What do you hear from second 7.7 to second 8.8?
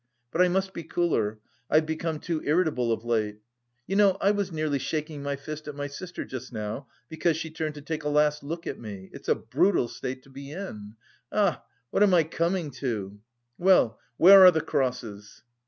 to take a last look at